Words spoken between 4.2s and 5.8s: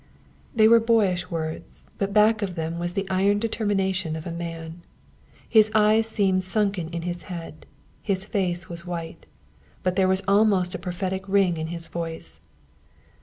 a man. His